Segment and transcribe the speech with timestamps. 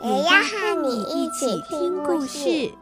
[0.00, 2.72] 也要和你一起听故事。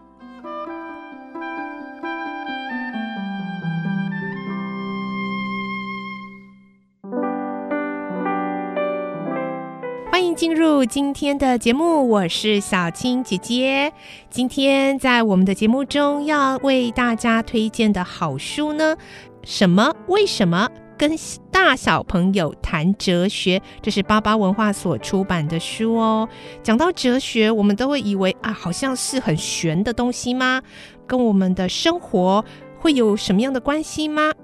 [10.10, 13.90] 欢迎进入今天的节目，我是小青姐姐。
[14.28, 18.94] 今天在我们的节目中要为大家推荐的好书呢，
[19.42, 19.94] 什么？
[20.08, 20.68] 为什么？
[20.98, 21.14] 跟
[21.58, 26.28] 大小朋友谈哲学，这是巴巴文化所出版的书哦。
[26.62, 30.60] 讲到哲学，我们都会以为啊，好像是很玄的东西吗？
[31.06, 32.44] 跟我们的生活
[32.78, 34.34] 会有什么样的关系吗？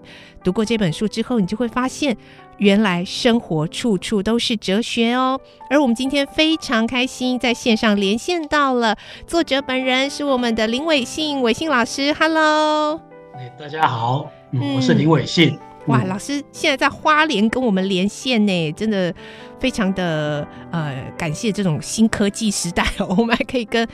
[0.42, 2.16] 读过这本书之后，你就会发现。
[2.56, 12.98] 原来生活处处都是哲学哦，而我们今天非常开心，在线上连线到了作者本人，是我们的林伟信，伟信老师，Hello，
[13.34, 15.58] 哎，大家好，嗯，我是林伟信。
[15.86, 19.12] 哇，老师现在在花莲跟我们连线呢，真的
[19.58, 23.86] 非常的呃感谢这种新科技时代哦， 我们还可以跟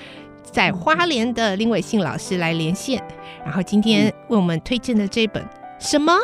[0.43, 3.03] 在花莲的林伟信老师来连线，
[3.45, 5.45] 然后今天为我们推荐的这本
[5.79, 6.15] 什么？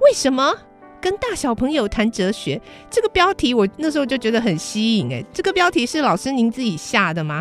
[0.00, 0.54] 为什么？
[1.00, 2.60] 跟大小朋友谈哲学，
[2.90, 7.40] 这个标题我那时候就觉得很吸引哎，这个标题是老师您自己下的吗？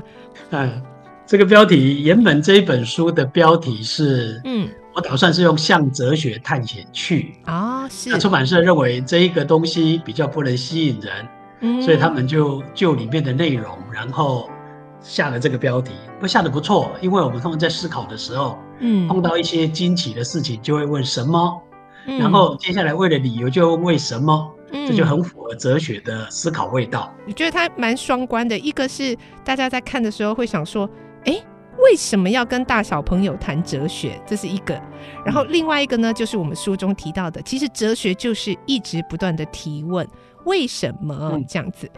[0.52, 0.80] 嗯，
[1.26, 8.10] 这个标题原本这一本书的标题是，嗯，我打算是用向哲学探险去啊、哦，是。
[8.10, 11.28] 那出版社认为这一个东西比较不能吸引人，
[11.62, 14.50] 嗯，所以他们就就里面的内容，然后
[15.00, 21.62] 下了这个标题，不下的不错，因为我们通常在思考的时候，嗯，碰到一些惊奇的事情，就会问什么。
[22.20, 27.14] 然后接下来为了理由就问为什么，嗯，这就很符合哲学的思考味道。
[27.28, 30.90] 我觉得它蛮双关的，一个是大家在看的时候会想说，
[31.26, 31.40] 哎，
[31.84, 34.20] 为什么要跟大小朋友谈哲学？
[34.26, 34.80] 这是一个。
[35.26, 40.08] 然后另外一个呢，就是我们书中提到的，其实哲学就是一直不断的提问。
[40.46, 41.92] 为什么这样子？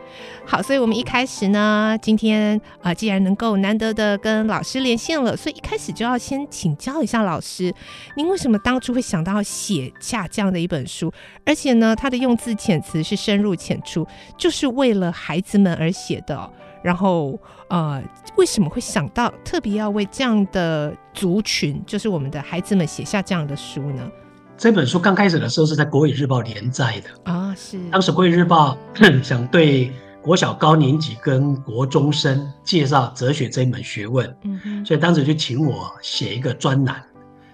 [0.44, 7.72] 好，所以我们一开始呢，今天啊、呃，既然能够难得的跟老师连线了，所以一开始就要先请教一下老师，
[8.18, 11.14] 您为什么当初会想到写下这样的一本书？
[11.46, 16.52] 而且呢，它的用字遣词是深入浅出，就是为了孩子们而写的。
[16.82, 18.02] 然后呃，
[18.38, 24.10] 为什么会想到特别要为这样的族群，就是我们的孩子们写下这样的书呢？
[24.58, 27.32] 这本书刚开始的时候是在《国语日报》连载的。
[27.32, 27.80] 啊，是。
[27.90, 28.78] 当时《国语日报
[29.24, 29.92] 》想对
[30.22, 37.02] 国小高年级跟国中生介绍哲学这一门学问，嗯哼，所以当时就请我写一个专栏。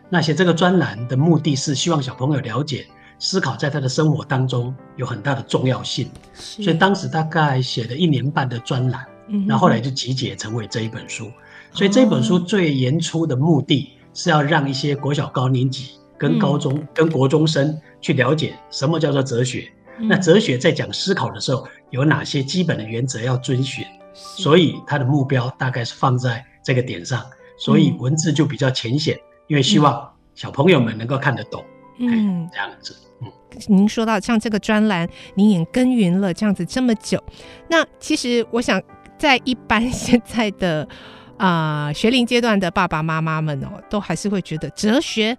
[0.10, 2.88] 那写这个专栏的目的是希望小朋友了解
[3.20, 11.32] 思考在他的生活当中有很大的重要性，所以当时大概写了一年半的专栏，嗯，然后后来就集结成为这一本书。
[11.72, 15.92] 所以这本书最原初的目的是要让一些国小高年级。
[16.18, 19.70] 跟高中、嗯、跟国中生去了解什么叫做哲学，
[20.00, 27.22] 嗯、那哲学在讲思考的时候有哪些基本的原则要遵循，所以它的目标大概是放在这个点上，
[27.58, 31.62] 所以文字就比较浅显，因为希望小朋友们能够看得懂，
[32.00, 33.28] 嗯，这样子，嗯。
[33.68, 35.06] 您说到像这个专栏，
[35.36, 37.22] 您也耕耘了这样子这么久，
[37.68, 38.82] 那其实我想
[39.18, 40.88] 在一般现在的
[41.38, 45.38] 啊、呃、学龄阶段的爸爸妈妈们哦，都还是会觉得哲学。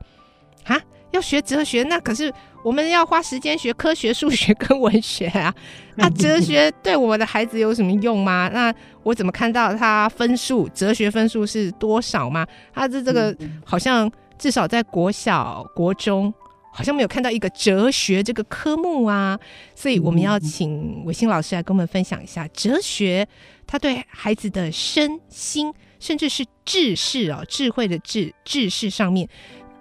[0.64, 0.80] 啊，
[1.12, 2.32] 要学哲学，那可是
[2.64, 5.54] 我们要花时间学科学、数学跟文学啊。
[5.94, 8.50] 那哲学对我的孩子有什么用吗？
[8.52, 10.68] 那我怎么看到他分数？
[10.70, 12.44] 哲学分数是多少吗？
[12.74, 16.34] 他的这个好像至少在国小、国中，
[16.76, 19.40] 好像没有看到一个哲学这个科目啊。
[19.74, 23.26] 所以我们要请伟新老师来跟我们分享一下哲学，
[23.66, 29.26] 他对孩子的身心，甚至是智识啊，智慧的智、智识上面。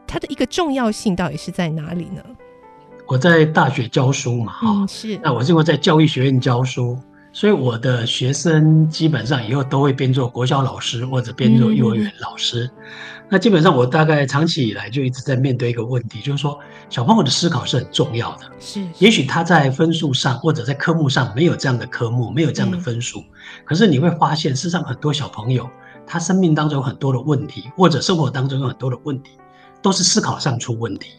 [0.07, 2.23] 它的一个重要性到底是在哪里呢？
[3.07, 5.19] 我在大学教书嘛，哈、嗯，是。
[5.23, 6.97] 那我是因为在教育学院教书，
[7.35, 12.63] 所以我的学生基本上以后都会变做国小老师或者变做幼儿园老师。
[12.77, 12.83] 嗯、
[13.29, 16.57] 那基本上我大概长期以来就一直在面对一个问题，就是说
[16.89, 18.45] 小朋友的思考是很重要的。
[18.57, 18.81] 是。
[18.99, 23.25] 也许他在分数上或者在科目上没有这样的科目，没有这样的分数，嗯、
[23.65, 25.69] 可是你会发现，事实上很多小朋友
[26.07, 29.31] 他生命当中有很多的问题，或者生活当中有很多的问题。
[29.81, 31.11] 都是思考上出问题，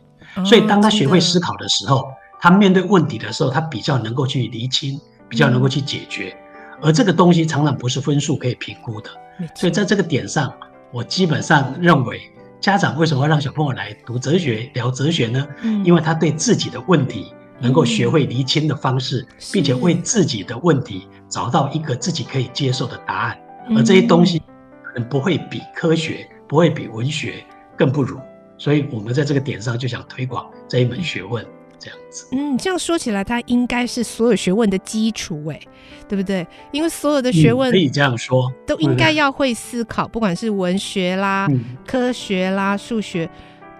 [0.45, 2.05] 所以当他学会思考的时候，
[2.41, 6.37] 他面对问题的时候，他比较能够去厘清，比较能够去解决。
[6.83, 9.11] 而这个东西常常不是分数可以评估的。
[9.55, 10.53] 所以在这个点上，
[10.93, 12.21] 我基本上认为，
[12.61, 15.47] 家长为什么会让小朋友来读哲学、聊哲学呢？
[15.63, 23.39] 嗯，因为他对自己的问题能够学会厘清的方式，嗯，并且为自己的问题找到一个自己可以接受的答案。
[23.75, 24.39] 而这些东西
[24.83, 27.45] 可能不会比科学、不会比文学
[27.77, 28.19] 更不如。
[28.59, 31.45] 所以我们在这个点上就想推广这一门学问。
[31.79, 35.61] 这样子，嗯，这样说起来，它应该是所有学问的基础，哎，
[36.09, 36.47] 对不对？
[36.73, 43.29] 因为所有的学问、嗯、可以这样说，都应该要会思考，不管是文学啦、嗯、科学啦、数学，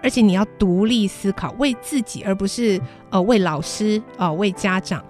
[0.01, 2.79] 而且你要独立思考，为自己，而不是
[3.09, 5.03] 呃为老师啊、呃、为家长。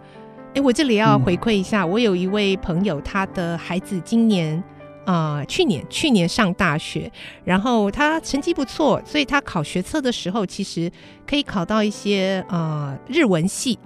[0.56, 4.64] 哎，我这里要回馈一下，嗯、我有一位朋友，他的孩子今年。
[5.08, 7.10] 啊、呃，去年去年上大学，
[7.46, 10.92] 然后他成绩不错，所以他考学测的时候其实
[11.26, 13.80] 可以考到一些呃日文系，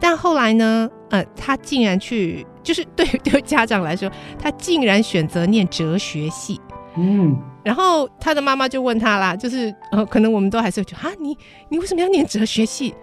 [0.00, 6.58] 但后来呢，呃，他竟然去，就是对对家长来说，他竟然选择念哲学系，
[6.96, 11.36] 嗯，然后他的妈妈就问他啦，就是呃，可能我们都还是会觉得啊，你
[11.68, 12.94] 你为什么要念哲学系？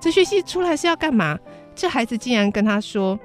[0.00, 1.38] 哲学系出来是要干嘛？
[1.74, 3.18] 这孩子竟然跟他说，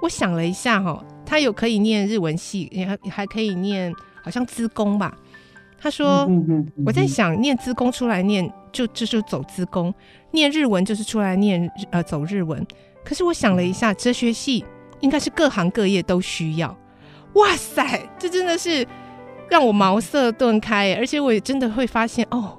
[0.00, 1.04] 我想了一下哈、哦。
[1.30, 3.94] 他有可以念日文系，也还还可以念，
[4.24, 5.16] 好像资工吧。
[5.78, 6.28] 他说
[6.84, 9.92] ：“我在想，念资工出来念，就就就走资工；
[10.32, 12.66] 念日文就是出来念呃走日文。
[13.04, 14.64] 可是我想了一下，哲学系
[14.98, 16.76] 应该是各行各业都需要。
[17.34, 18.84] 哇塞，这真的是
[19.48, 22.58] 让我茅塞顿开，而且我也真的会发现哦。”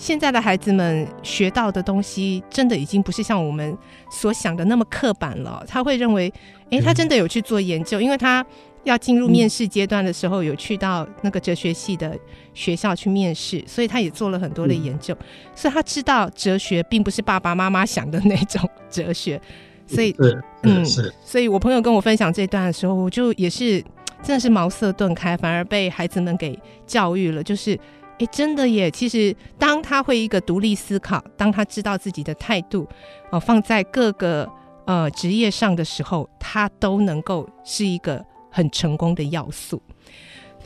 [0.00, 3.76] 现在的孩子们学到的东西，真的已经不是像我们
[4.10, 5.62] 所想的那么刻板了。
[5.68, 6.32] 他会认为，
[6.70, 8.44] 诶，他真的有去做研究，因为他
[8.84, 12.18] 要进入面试阶段的时候，有去到那个哲学系的
[12.54, 15.14] 学校去面试，所以他也做了很多的研究，
[15.54, 19.38] 所以他知道哲学并不是爸爸妈妈想的那种哲学。
[19.86, 20.16] 所以，
[20.62, 21.12] 嗯，是。
[21.22, 23.84] 所以我朋友跟我分享这段的时候，我就也是
[24.22, 27.78] 真的是茅塞顿开，反而被孩子们给教育了，就是。
[28.20, 28.90] 哎，真的耶！
[28.90, 32.86] 其实，当他会一个独立思考，当他知道自己的态度，
[33.30, 34.46] 哦，放在各个
[34.84, 39.80] 呃职业上的时候，他都能够是一个很成功的要素。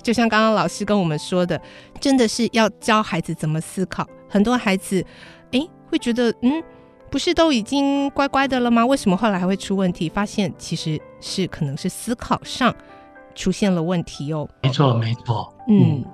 [0.02, 1.60] 就像刚刚老师跟我们说的，
[2.00, 4.04] 真的是要教孩子怎么思考。
[4.28, 5.06] 很多孩子，
[5.52, 6.60] 哎，会觉得，嗯，
[7.08, 8.84] 不是都已经乖乖的了吗？
[8.84, 10.08] 为什么后来还会出问题？
[10.08, 12.74] 发现其实是可能是思考上
[13.36, 14.48] 出现了问题哦。
[14.60, 16.04] 没错，没错，嗯。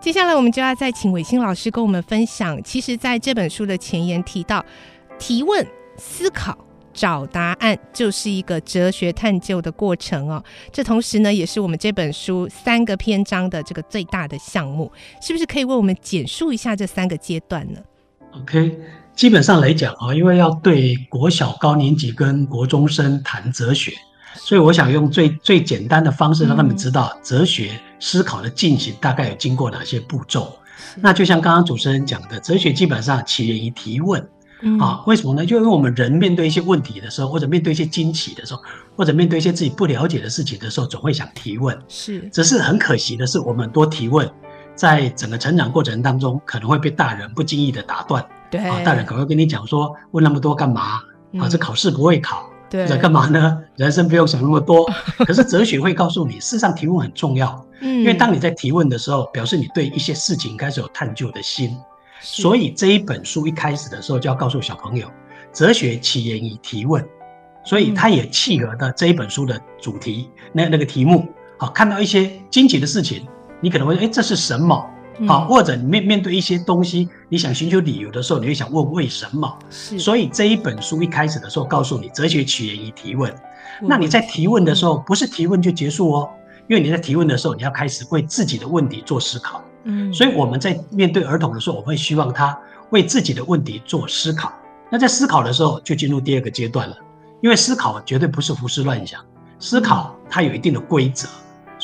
[0.00, 2.62] 接下来，我们就要再请伟星老师跟我们分享。
[2.62, 4.64] 其实，在这本书的前言提到，
[5.18, 5.66] 提问、
[5.96, 6.56] 思考、
[6.92, 10.42] 找答案，就是一个哲学探究的过程哦。
[10.72, 14.90] 这同时呢，也是我们这本书三个篇章的这个最大的项目。
[15.20, 17.80] 是不是可以为我们简述一下这三个阶段呢
[18.32, 18.78] ？OK，
[19.14, 23.92] 基本上来讲啊，因为要对国小高年级跟国中生谈哲学。
[24.36, 30.52] 所以我想用最最简单的方式让他们知道哲学思考的进行大概有经过哪些步骤。
[31.00, 34.26] 那就像刚刚主持人讲的，哲学基本上起源于提问。
[34.80, 35.44] 啊，为什么呢？
[35.44, 38.62] 就因为我们人面对一些问题的时候，或者面对一些惊奇的时候，
[38.96, 41.78] 或者面对一些自己不了解的事情的时候，总会想提问。
[41.88, 44.26] 是，只是很可惜的是，我们多提问，
[44.74, 48.24] 在整个成长过程当中，可能会被大人不经意的打断。
[48.50, 51.00] 对，啊，大人可能会跟你讲说，问那么多干嘛？
[51.38, 52.48] 啊，这考试不会考。
[52.68, 53.58] 对，在干嘛呢？
[53.76, 54.84] 人生不用想那么多。
[55.26, 57.64] 可是哲学会告诉你，事实上提问很重要。
[57.80, 61.76] 嗯，因为当你在提问的时候，表示你对一些事情开始有探究的心。
[62.20, 65.06] 所以这一本书一开始的时候就要告诉小朋友，
[65.52, 67.06] 哲学起源于提问。
[67.64, 71.26] 所以它也契合的这一本书的主题，那那个题目。
[71.58, 73.26] 好，看到一些惊奇的事情，
[73.60, 74.88] 你可能会说，哎，这是什么？
[75.26, 79.58] 好，或者你面面对一些东西，你想寻求理由的时候，你会想问为什么？
[79.70, 79.98] 是。
[79.98, 83.32] 所以这一本书一开始的时候告诉你，哲学起源于提问。
[83.80, 86.28] 那你在提问的时候，不是提问就结束哦，
[86.68, 89.62] 因为你在提问的时候，你要开始为自己的问题做思考。
[89.84, 90.12] 嗯。
[90.12, 92.58] 所以我们在面对儿童的时候，我会希望他
[92.90, 94.52] 为自己的问题做思考。
[94.90, 96.96] 那在思考的时候，就进入第二个阶段了，
[97.40, 99.20] 因为思考绝对不是胡思乱想，
[99.58, 101.26] 思考它有一定的规则。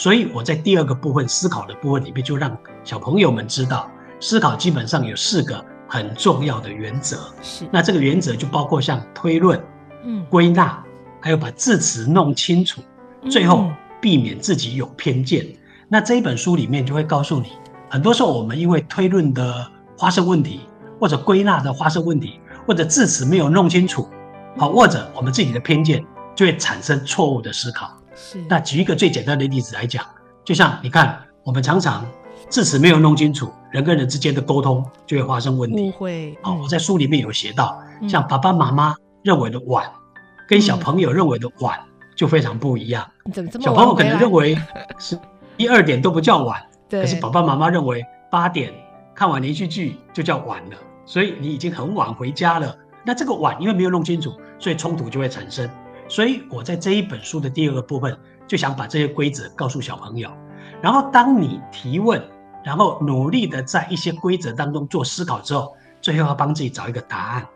[0.02, 7.32] 所以我在第二个部分思考的部分里面，就让小朋友们知道，思考基本上有四个很重要的原则。
[7.40, 9.62] 是，那这个原则就包括像推论、
[10.02, 10.82] 嗯，归纳，
[11.21, 12.82] 还有把字词弄清楚，
[13.30, 15.44] 最后避免自己有偏见。
[15.44, 15.56] 嗯、
[15.88, 17.52] 那这一本书里面就会告诉你，
[17.88, 20.62] 很多时候我们因为推论的发生问题，
[20.99, 24.09] 或者归纳的发生问题，或者字词没有弄清楚，
[24.59, 26.04] 好，或者我们自己的偏见，
[26.35, 27.97] 就会产生错误的思考。
[28.14, 30.04] 是，那举一个最简单的例子来讲，
[30.45, 32.04] 就像你看，我们常常
[32.49, 35.81] 字词没有弄清楚，人跟人之间的沟通就会发生问题。
[35.81, 36.37] 误会。
[36.42, 39.90] 好，我在书里面有写到，像爸爸妈妈认为的晚，
[40.49, 41.78] 跟小朋友认为的晚，
[42.16, 43.09] 就非常不一样。
[43.33, 44.59] 怎么这么小朋友可能认为
[44.99, 45.19] 是
[45.57, 48.73] 一二点都不叫晚，对可是爸爸妈妈认为八点
[49.14, 50.76] 看完连续剧就叫晚了，
[51.07, 52.76] 所以你已经很晚回家了。
[53.04, 55.69] 那这个晚因为没有弄清楚，所以冲突就会产生。
[56.09, 58.16] 所以我在这一本书的第二个部分
[58.47, 60.30] 就想把这些规则告诉小朋友，
[60.80, 62.23] 然后当你提问，
[62.64, 67.47] 然后努力的在一些规则当中做思考之后，最后要帮自己找一个答案。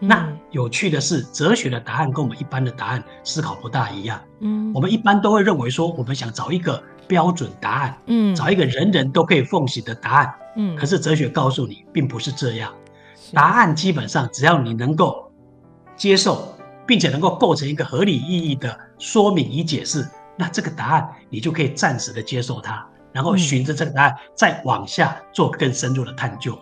[0.00, 4.20] 嗯、那有趣的是，哲学的答案跟我们一般的答案思考不大一样。
[4.40, 10.34] 嗯，我们一般都会认为说，我们想找一个标准答案，嗯，找一个人人都可以奉行的答案。
[10.56, 12.72] 嗯，可是哲学告诉你，并不是这样。
[13.32, 15.32] 答案基本上只要你能够
[15.96, 16.53] 接受，
[16.86, 26.58] 并且能够构成一个合理意义的说明与解释，那这个答案你就可以暂时的接受它，然后循着这个答案再往下做更深入的探究。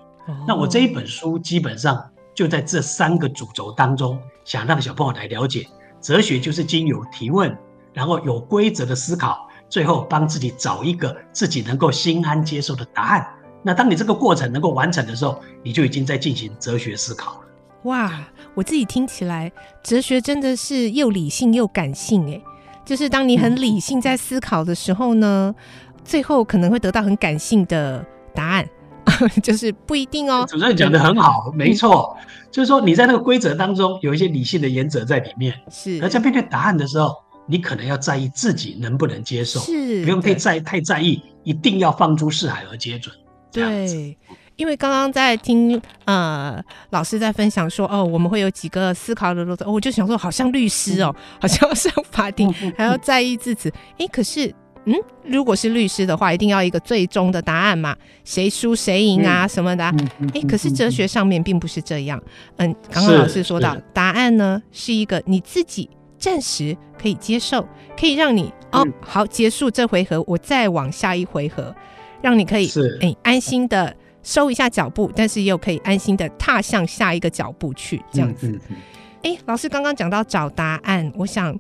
[0.47, 2.05] 那我这一本书基本上。
[2.35, 5.69] 就在这三个主轴当中，想让小朋友来了解
[6.01, 7.55] 哲学，就是经由提问，
[7.93, 13.29] 然后有规则的思考，最后帮自己找一个自己能够心安接受的答案。
[13.63, 17.41] 那当你这个过程能够完成的时候，你就已经在进行哲学思考了。
[17.83, 19.51] 哇，我自己听起来，
[19.83, 22.43] 哲学真的是又理性又感性诶。
[22.85, 28.05] 就是当你很理性在思考的时候呢，嗯、最后可能会得到很感性的
[28.35, 28.69] 答案。
[29.43, 30.47] 就是不一定哦。
[30.49, 32.17] 主任讲的很好，嗯、没错，
[32.53, 35.99] 就是说你在那个规则当中有一些理性的原则在里面，是。
[36.01, 37.17] 而在面对答案的时候，
[37.47, 43.13] 你可能要在意自己能不能接受，是，不用太在太在意，一定要放诸四海而皆准。
[43.51, 44.17] 对，
[44.57, 53.69] 因为刚刚在听呃老师在分享说哦，我们会有几个思考的路子，我就想说好像律师哦，嗯、好像要上法庭、嗯、还要在意字词，
[53.99, 54.55] 哎、嗯，可是。
[54.85, 54.93] 嗯，
[55.25, 57.97] 如果是律师的话，一定要一个最终的答案嘛？
[58.25, 59.95] 谁输谁赢啊，什么的、啊？
[59.97, 62.21] 哎、嗯欸，可是哲学上面并不是这样。
[62.57, 67.65] 嗯，刚刚老师说到，答案呢是一个你自己暂时可以接受，
[67.97, 71.73] 可以让你哦好结束这回合，我再往下一回合，
[72.21, 72.69] 让你可以
[73.01, 78.49] 哎、欸、安心的收一下脚步，但是又可以安心的踏向下一个脚步去，这样子。
[78.49, 78.77] 哎、嗯
[79.23, 81.59] 嗯欸，老师刚刚讲到找答案，我想。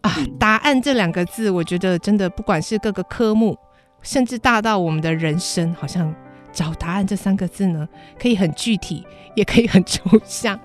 [0.00, 3.56] 啊，答案这两个字，我觉得真的不管是各个科目，
[4.02, 6.14] 甚至大到我们的人生，好像
[6.52, 7.88] 找答案这三个字呢，
[8.20, 9.02] 可以很具体，
[9.34, 10.60] 也可以很抽象。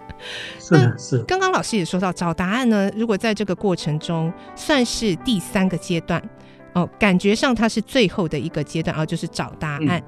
[0.59, 1.23] 是是。
[1.23, 6.21] 刚刚老师也说到，找答案呢，如果在这个过程中算是第三个阶段
[6.73, 9.87] 哦，感觉上它是最后的一个阶段啊，就是找答案。
[9.87, 10.03] 嗯、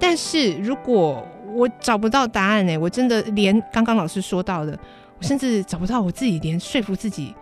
[0.00, 4.76] 但是如果我找不到答案呢，我真的连刚刚老师说到的，
[5.18, 7.34] 我甚至找不到我自己，连说服自己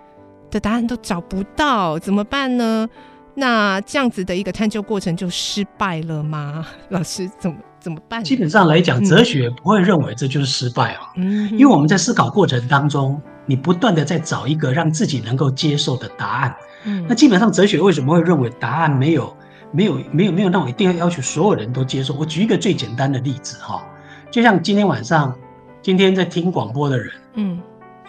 [0.50, 2.88] 的答案都找不到，怎么办呢？
[3.34, 6.66] 那这样子的一个探究过程就失败了吗？
[6.90, 8.24] 老师怎么怎么办？
[8.24, 11.12] 基本上来讲，哲学不会认为这就是失败啊。
[11.16, 16.56] 嗯，因为我们在思考过程当中，你不断的在找一个让自己能够接受的答案。
[16.84, 19.36] 嗯，那基本上哲学为什么会认为答案没有
[19.72, 22.14] 没有没有没有那我一定要要求所有人都接受？
[22.14, 23.86] 我举一个最简单的例子哈，
[24.30, 25.36] 就像今天晚上，
[25.82, 27.60] 今天在听广播的人，嗯。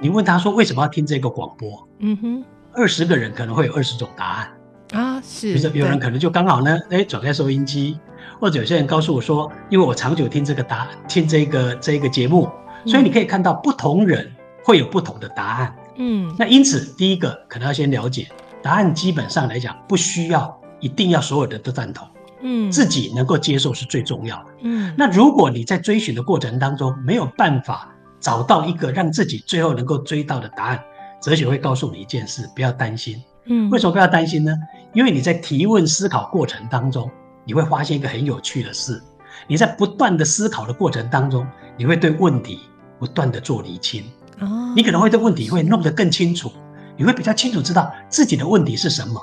[0.01, 1.85] 你问他说为什么要听这个广播？
[1.99, 4.49] 嗯哼，二十个人可能会有二十种答案
[4.93, 5.47] 啊，是。
[5.47, 7.99] 比如说有人可能就刚好呢，哎，转开收音机，
[8.39, 12.49] 或者有些人告诉我说，因为我长久听这个答，听这个这个节目，
[12.85, 14.31] 所以你可以看到不同人
[14.63, 15.75] 会有不同的答案。
[15.97, 18.29] 嗯，那因此第一个可能要先了解
[18.61, 22.07] 答案，基本上来讲不需要一定要所有的都赞同，
[22.41, 24.45] 嗯，自己能够接受是最重要的。
[24.61, 27.89] 嗯，那如果你在追寻的过程当中没有办法。
[28.21, 30.83] 找到一个让自己最后能够追到的答案，
[31.21, 33.15] 哲学会告诉你一件事：不要担心。
[33.45, 34.53] 嗯，为什么不要担心呢？
[34.93, 37.09] 因为你在提问思考过程当中，
[37.45, 39.01] 你会发现一个很有趣的事：
[39.47, 42.59] 你在不断的思考的过程当中，你会对问题
[42.99, 44.03] 不断的做厘清。
[44.41, 46.51] 哦，你可能会对问题会弄得更清楚，
[46.97, 49.17] 你会比较清楚知道自己的问题是什么。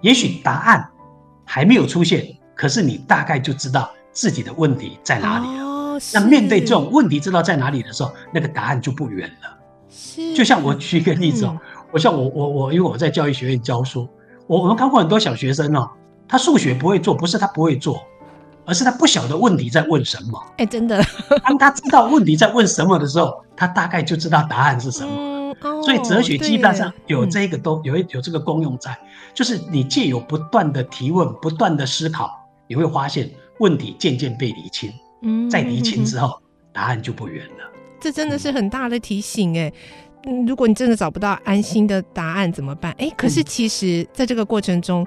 [0.00, 0.88] 也许答案
[1.50, 5.64] 还没有出现，可是你大概就知道自己的问题在哪里了。
[5.64, 5.78] 哦
[6.14, 9.58] 那面对这种问题，知道在哪里的时候，那个答案就不远了。
[9.90, 14.06] 是，就像我举一个例子哦，嗯、我像我我我，因为我在教育学院教书，
[14.46, 15.90] 我我们看过很多小学生哦，
[16.28, 18.00] 他数学不会做，不是他不会做，
[18.64, 20.40] 而是他不晓得问题在问什么。
[20.58, 21.02] 哎，真的，
[21.42, 25.10] 当他知道问题在问什么的时候，他大概就知道答案是什么。
[25.10, 25.27] 嗯
[25.60, 28.96] 哦、所以哲学基本上有这个都有有这个功用在，
[29.34, 32.30] 就是你借由不断的提问，不断的思考，
[32.66, 34.92] 你会发现问题渐渐被理清。
[35.22, 37.70] 嗯，在厘清之后，嗯、答案就不远了。
[38.00, 39.72] 这真的是很大的提醒哎。
[40.26, 42.92] 嗯，如果你真的找不到安心的答案怎么办？
[42.98, 45.06] 哎，可是其实在这个过程中，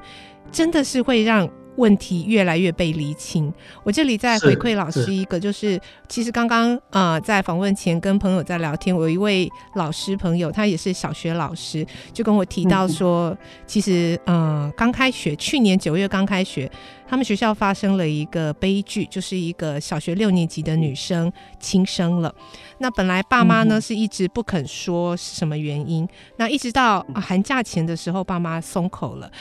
[0.52, 1.48] 真的是会让
[1.82, 3.52] 问题越来越被厘清。
[3.84, 11.84] 我这里再回馈老师一个，就是其实刚刚呃在访问前跟朋友在聊天，我有一位老师朋友，他也是小学老师，
[12.14, 16.70] 就跟我提到说，嗯、其实呃刚开学，去年九月刚开学，
[17.10, 22.34] 他们学校发生了一个悲剧，就是一个小学六年级的女生轻生了。
[22.78, 26.08] 那本来爸妈呢是一直不肯说是什么原因，
[26.38, 29.32] 那一直到、啊、寒假前的时候，爸妈松口了，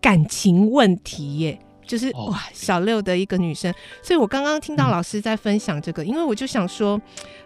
[0.00, 1.58] 感情问题耶。
[1.88, 7.00] 就是哇，小六的一个女生，所以我刚刚听到老师在分享这个，因为我就想说，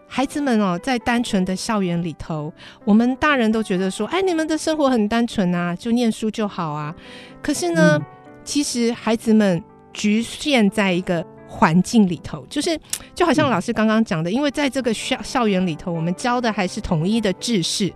[0.08, 2.52] 孩子们哦，在单纯的校园里头，
[2.84, 6.92] 我们大人都觉得说，哎，你们的生活很单纯啊，就念书就好啊。
[7.40, 7.99] 可是呢，
[8.42, 12.76] 其实孩子们局限在一个环境里头，就是
[13.14, 17.92] 就好像老师刚刚讲的，因为在这个校校园里头，我们教的还是统一的知识、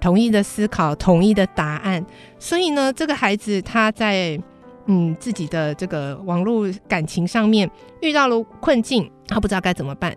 [0.00, 2.04] 统一的思考、统一的答案，
[2.38, 4.36] 所以呢，这个孩子他在。
[4.86, 10.14] 嗯，自己的这个网络感情上面遇到了困境，他不知道该怎么办。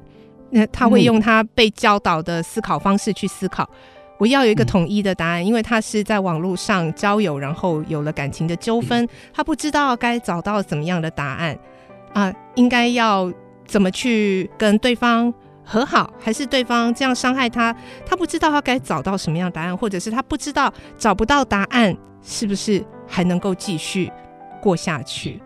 [0.50, 3.76] 那他会用他被教导的思考方式去思考，嗯、
[4.20, 11.58] 我要有一个统一的答案，因为他是在网络上交友，然后有了感情的纠纷，嗯、他不知道该找到怎么样的答案
[12.14, 13.32] 啊，应该要
[13.66, 15.34] 怎么去跟对方
[15.66, 17.76] 和好，还是对方这样伤害他？
[18.06, 24.10] 他不知道他该找到什么样的答案，或者是他不知道找不到答案，是不是还能够继续
[24.62, 25.42] 过下去，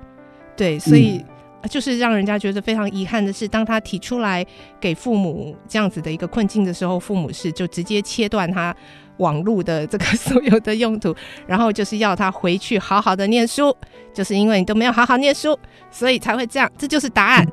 [0.56, 1.24] 对，所以
[1.70, 4.44] 就是让人家觉得非常遗憾的是，当他提出来
[4.80, 8.76] 给父母这样子的一个困境的时候，父母是就直接切断他
[9.18, 11.16] 网络的这个所有的用途，
[11.46, 13.76] 然后就是要他回去好好的念书，
[14.12, 15.56] 就是因为你都没有好好念书，
[15.92, 17.48] 所以才会这样，这就是答案，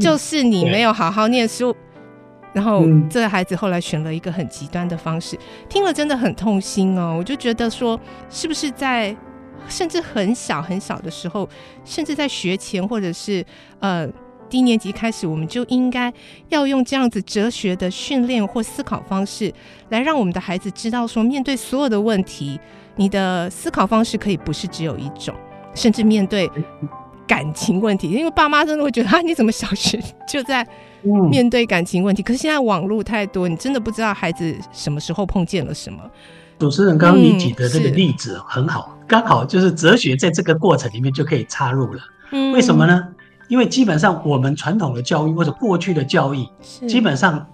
[0.00, 1.74] 就是你没有好好念书。
[2.52, 9.16] 然后这个孩子后来选了一个很极端的方式，听了真的很痛心哦，我就觉得说，是不是在。
[9.68, 11.48] 甚至很小很小的时候，
[11.84, 13.44] 甚至在学前或者是
[13.80, 14.06] 呃
[14.48, 16.12] 低年级开始，我们就应该
[16.48, 19.52] 要用这样子哲学的训练或思考方式，
[19.88, 22.60] 来让我们的孩子知道说，面对所有的问题，
[22.96, 25.34] 你的思考方式可以不是只有一种，
[25.74, 26.48] 甚至面对
[27.26, 30.64] 感情问题，因为爸妈真的会觉得啊，你怎么小学就在
[31.30, 32.22] 面对感情问题？
[32.22, 35.98] 可是现在网络太多，你真的不知道孩子什么时候碰见了什么。
[36.58, 42.00] 主持人刚刚你举的这个例子很好，刚、嗯、好就是哲学在这个过程里面就可以插入了。
[42.32, 43.08] 嗯，为什么呢？
[43.48, 46.46] 因为基本上我们传统的教育或者过去的教育，
[46.88, 47.46] 基本上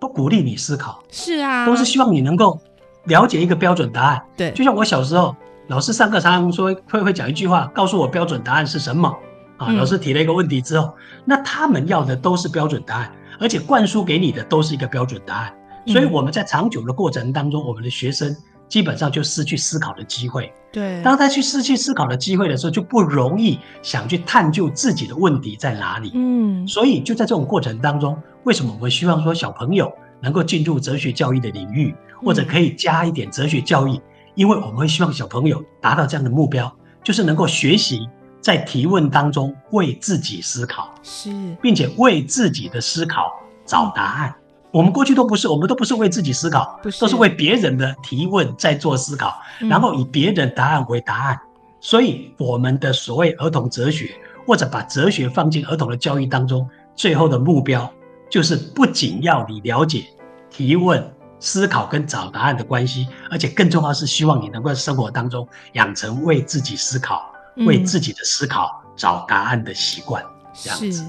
[0.00, 1.02] 不鼓励你思考。
[1.10, 2.58] 是啊，都是希望你能够
[3.04, 4.22] 了解一个标准答案。
[4.36, 5.36] 对，就像我小时候，
[5.68, 9.14] 老师上课常常说会会讲一句话，告诉我标准答案是什么
[9.58, 9.70] 啊？
[9.72, 10.94] 老师提了一个问题之后，嗯、
[11.26, 15.54] 那他们要的都是标准答案，而且灌输给你的都是一个标准答案。
[15.86, 18.34] 所以我们在长久的过程当中，我们的学生
[18.74, 20.52] 基本上就失去思考的机会。
[20.72, 26.10] 对，当他去失去思考的机会的时候，就不容易想去探究自己的问题在哪里。
[26.14, 33.96] 嗯，所以就在这种过程当中，为什么我们希望说小朋友能够进入哲学教育的领域，或者可以加一点哲学教育？
[34.34, 38.08] 因为我们会希望小朋友达到这样的目标，就是能够学习
[38.40, 41.30] 在提问当中为自己思考，是，
[41.62, 43.30] 并且为自己的思考
[43.64, 44.34] 找答案。
[44.74, 51.40] 我们过去都不是，我们都不是为自己思考，是都是为别人的提问在做思考，嗯、然后以别人答案为答案。
[51.80, 57.88] 所以，我们的所谓儿童哲学，或者把哲学放进儿童的教育当中，最后的目标
[58.28, 60.06] 就是不仅要你了解
[60.50, 61.08] 提问、
[61.38, 70.20] 思考跟找答案的关系，而且更重要是希望你能够在生活当中养成为自己思考、嗯、为自己的思考找答案的习惯。
[70.52, 71.04] 这样子。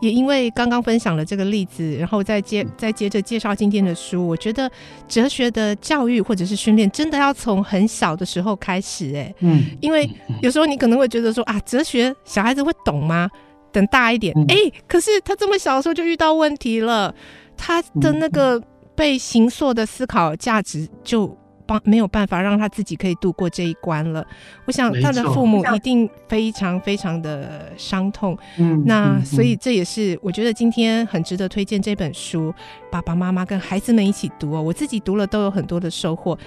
[0.00, 4.70] 也因为刚刚分享了这个例子，然后再接再接着介绍今天的书，我觉得
[5.08, 10.08] 哲学的教育或者是训练真的要从很小的时候开始，哎，嗯，因为
[10.42, 13.28] 有时候你可能会觉得说啊，哲学小孩子会懂吗？
[13.72, 17.14] 等大一点，哎，可是他这么小的时候就遇到问题了，
[17.56, 18.62] 他的那个
[18.94, 21.36] 被形塑的思考价值就。
[21.66, 24.24] 帮没有办法让他自己可以度过这一关了，
[24.64, 28.38] 我想他的父母一定非常非常的伤痛。
[28.56, 32.54] 嗯，那所以这也是我觉得今天很值得推荐这本书，
[32.90, 34.62] 爸爸妈妈跟孩子们一起读哦。
[34.62, 36.38] 我自己读了都有很多的收获。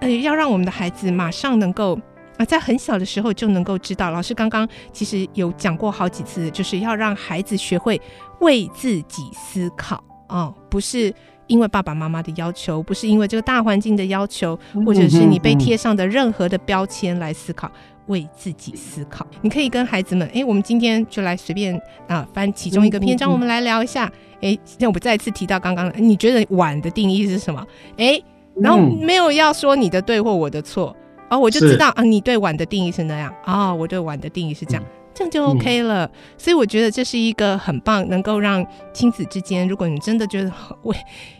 [0.00, 1.98] 呃，要让我们的孩子马上能够
[2.38, 4.10] 啊，在很小的时候就能够知道。
[4.10, 8.00] 老师刚刚其实有讲过好几次，就是要让孩子学会
[8.40, 11.14] 为自己思考哦，不是。
[11.46, 17.70] 因为爸爸妈妈的要求，不是因为这个大环境的要求，或者是你被贴上的任何的标签来思考，
[18.06, 19.26] 为自己思考。
[19.42, 24.10] 你可以跟孩子们，哎，我们今天就来随便啊翻其中一个篇章，我们来聊一下。
[24.40, 27.66] 哎，那我们再次提到刚刚，你觉得碗的定义是什么？
[27.96, 28.20] 哎，
[28.60, 30.94] 然后没有要说你的对或我的错，
[31.30, 34.82] 哦，我就知道啊，你对碗的定义是那样，啊，我对碗的定义是这样。
[35.16, 36.04] 这样就 OK 了。
[36.04, 40.52] 嗯、所以我觉得这是一个很棒，能够让亲子之间，如果你真的觉得
[40.82, 40.94] 我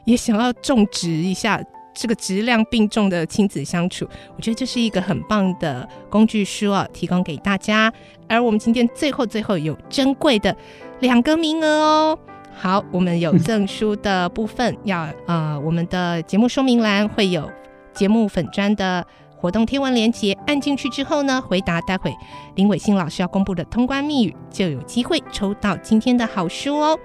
[0.06, 1.62] 也想要种植一下
[1.94, 7.92] 这个质量并重的亲子相处，我觉得这是一个很棒的工具书啊，提供给大家。
[8.28, 10.56] 而我们今天最后最后有珍贵的
[11.00, 12.18] 两个名额哦。
[12.58, 17.50] 好，我们有赠书的部分要呃，我们的节目说明栏会有
[17.92, 19.06] 节目粉砖的
[19.36, 22.12] 活动贴文连结，按进去之后呢，回答待会
[22.54, 26.98] 林伟信老师要公布的通关密语，就有机会抽到今天的好书哦。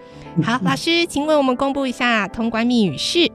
[0.43, 3.29] 好，老师，请为我们公布一下通关密语是？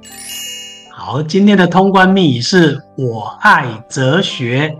[0.91, 4.75] 好，今天的通关密语是我爱哲学。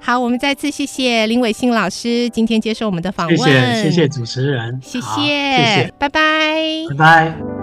[0.00, 6.56] 好，我们再次谢谢林伟信老师今天接受我们的访问，谢谢谢谢主持人，谢谢谢谢，拜拜，
[6.90, 7.53] 拜拜。